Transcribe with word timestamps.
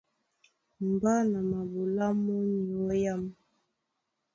Mbá 0.91 1.13
na 1.31 1.39
maɓolá 1.51 2.05
mɔ́ 2.23 2.39
nyɔ̌ 2.51 3.01
âm. 3.13 3.23